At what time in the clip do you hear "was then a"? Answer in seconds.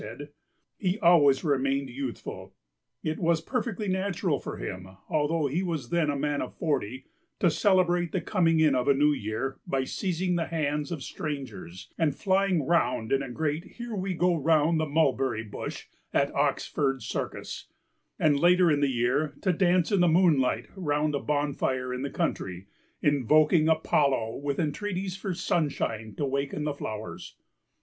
5.61-6.15